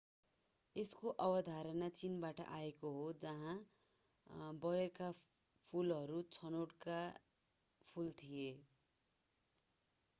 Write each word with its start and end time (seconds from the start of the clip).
यसको 0.75 1.11
अवधारणा 1.23 1.89
चीनबाट 1.97 2.39
आएको 2.51 2.93
हो 2.93 3.03
जहाँ 3.19 3.53
बयरका 4.63 5.09
फूलहरू 5.63 6.21
छनोटका 6.31 6.97
फूल 7.87 8.09
थिए 8.17 8.47